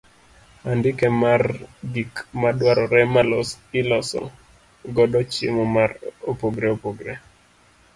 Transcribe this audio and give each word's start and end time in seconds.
Andike 0.71 1.07
mar 1.21 1.41
gik 1.93 2.13
ma 2.39 2.49
dwarore 2.57 3.01
ma 3.13 3.21
iloso 3.79 4.21
godo 4.95 5.19
chiemo 5.31 5.63
ma 5.75 5.83
opogore 6.31 6.67
opogore. 6.75 7.13